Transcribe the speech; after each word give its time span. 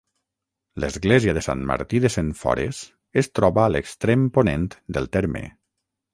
L'església 0.83 1.35
de 1.37 1.43
Sant 1.47 1.61
Martí 1.71 1.99
de 2.05 2.11
Sentfores 2.15 2.81
es 3.25 3.31
troba 3.41 3.67
a 3.67 3.67
l’extrem 3.75 4.27
ponent 4.41 4.67
del 4.99 5.11
terme. 5.19 5.45